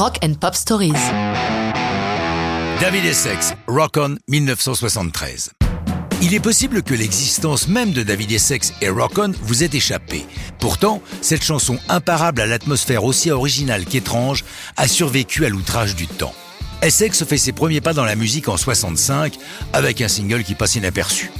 [0.00, 0.94] Rock and Pop Stories.
[2.80, 5.50] David Essex, Rock On 1973.
[6.22, 10.24] Il est possible que l'existence même de David Essex et Rock On vous ait échappé.
[10.58, 14.42] Pourtant, cette chanson imparable à l'atmosphère aussi originale qu'étrange
[14.78, 16.32] a survécu à l'outrage du temps.
[16.80, 19.34] Essex fait ses premiers pas dans la musique en 65
[19.74, 21.30] avec un single qui passe inaperçu.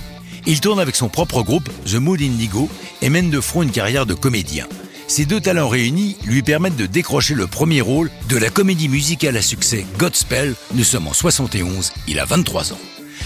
[0.44, 2.68] Il tourne avec son propre groupe, The Mood Indigo,
[3.00, 4.66] et mène de front une carrière de comédien.
[5.10, 9.36] Ces deux talents réunis lui permettent de décrocher le premier rôle de la comédie musicale
[9.36, 10.54] à succès Godspell.
[10.72, 12.78] Nous sommes en 71, il a 23 ans.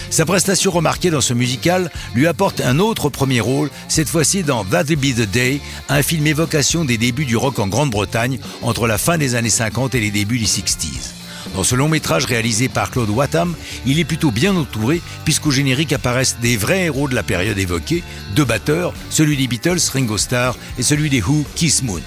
[0.08, 4.64] Sa prestation remarquée dans ce musical lui apporte un autre premier rôle, cette fois-ci dans
[4.64, 5.60] That'll Be the Day,
[5.90, 9.94] un film évocation des débuts du rock en Grande-Bretagne entre la fin des années 50
[9.94, 11.23] et les débuts des 60s.
[11.54, 13.54] Dans ce long métrage réalisé par Claude Wattam,
[13.86, 18.02] il est plutôt bien entouré puisqu'au générique apparaissent des vrais héros de la période évoquée,
[18.34, 22.00] deux batteurs, celui des Beatles, Ringo Starr, et celui des Who, Kiss Moon.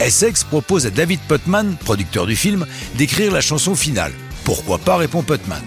[0.00, 2.66] Essex propose à David Putman, producteur du film,
[2.96, 4.12] d'écrire la chanson finale.
[4.44, 5.62] Pourquoi pas, répond Putman.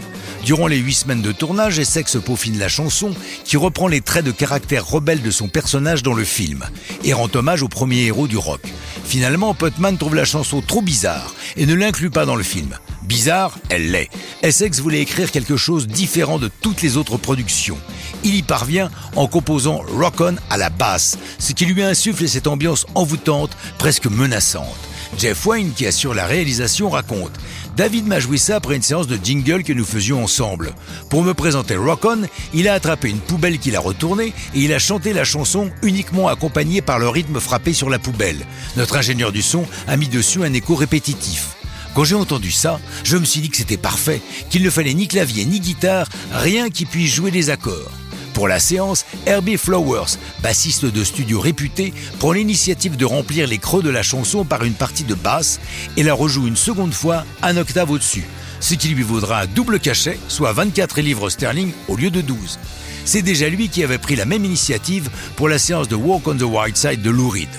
[0.46, 3.12] Durant les huit semaines de tournage, Essex peaufine la chanson
[3.46, 6.66] qui reprend les traits de caractère rebelle de son personnage dans le film
[7.06, 8.62] et rend hommage au premier héros du rock.
[9.06, 12.78] Finalement, Putman trouve la chanson trop bizarre et ne l'inclut pas dans le film.
[13.04, 14.10] Bizarre, elle l'est.
[14.42, 17.78] Essex voulait écrire quelque chose différent de toutes les autres productions.
[18.26, 22.48] Il y parvient en composant Rock On à la basse, ce qui lui insuffle cette
[22.48, 24.90] ambiance envoûtante, presque menaçante.
[25.18, 27.32] Jeff Wayne, qui assure la réalisation, raconte
[27.76, 30.74] David m'a joué ça après une séance de jingle que nous faisions ensemble.
[31.10, 32.22] Pour me présenter Rock On,
[32.54, 36.28] il a attrapé une poubelle qu'il a retournée et il a chanté la chanson uniquement
[36.28, 38.46] accompagnée par le rythme frappé sur la poubelle.
[38.78, 41.56] Notre ingénieur du son a mis dessus un écho répétitif.
[41.96, 45.08] Quand j'ai entendu ça, je me suis dit que c'était parfait, qu'il ne fallait ni
[45.08, 47.92] clavier ni guitare, rien qui puisse jouer des accords.
[48.34, 53.84] Pour la séance, Herbie Flowers, bassiste de studio réputé, prend l'initiative de remplir les creux
[53.84, 55.60] de la chanson par une partie de basse
[55.98, 58.26] et la rejoue une seconde fois un octave au-dessus,
[58.60, 62.58] ce qui lui vaudra un double cachet, soit 24 livres sterling au lieu de 12.
[63.06, 66.36] C'est déjà lui qui avait pris la même initiative pour la séance de Walk on
[66.36, 67.50] the White Side de Lou Reed.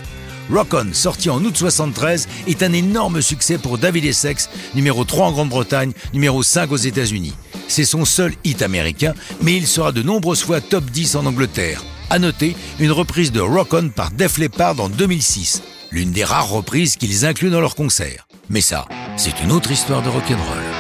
[0.53, 5.26] Rock On, sorti en août 73, est un énorme succès pour David Essex, numéro 3
[5.26, 7.32] en Grande-Bretagne, numéro 5 aux États-Unis.
[7.69, 11.82] C'est son seul hit américain, mais il sera de nombreuses fois top 10 en Angleterre.
[12.10, 16.50] À noter, une reprise de Rock On par Def Leppard en 2006, l'une des rares
[16.50, 18.26] reprises qu'ils incluent dans leur concert.
[18.50, 18.86] Mais ça,
[19.16, 20.74] c'est une autre histoire de rock'n'roll.